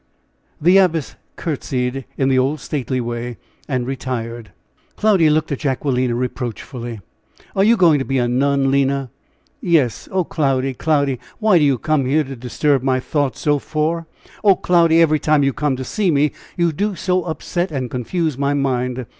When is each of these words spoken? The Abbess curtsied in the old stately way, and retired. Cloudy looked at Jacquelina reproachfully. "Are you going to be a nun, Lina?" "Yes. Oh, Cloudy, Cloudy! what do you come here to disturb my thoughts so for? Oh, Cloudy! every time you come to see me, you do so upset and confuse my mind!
The 0.59 0.77
Abbess 0.79 1.15
curtsied 1.35 2.05
in 2.17 2.27
the 2.27 2.39
old 2.39 2.59
stately 2.59 2.99
way, 2.99 3.37
and 3.67 3.85
retired. 3.85 4.51
Cloudy 4.95 5.29
looked 5.29 5.51
at 5.51 5.59
Jacquelina 5.59 6.15
reproachfully. 6.15 7.01
"Are 7.55 7.63
you 7.63 7.77
going 7.77 7.99
to 7.99 8.05
be 8.05 8.17
a 8.17 8.27
nun, 8.27 8.71
Lina?" 8.71 9.11
"Yes. 9.61 10.09
Oh, 10.11 10.23
Cloudy, 10.23 10.73
Cloudy! 10.73 11.19
what 11.37 11.59
do 11.59 11.63
you 11.65 11.77
come 11.77 12.07
here 12.07 12.23
to 12.23 12.35
disturb 12.35 12.81
my 12.81 12.99
thoughts 12.99 13.41
so 13.41 13.59
for? 13.59 14.07
Oh, 14.43 14.55
Cloudy! 14.55 15.03
every 15.03 15.19
time 15.19 15.43
you 15.43 15.53
come 15.53 15.75
to 15.75 15.83
see 15.83 16.09
me, 16.09 16.31
you 16.57 16.71
do 16.71 16.95
so 16.95 17.23
upset 17.25 17.69
and 17.71 17.91
confuse 17.91 18.39
my 18.39 18.55
mind! 18.55 19.05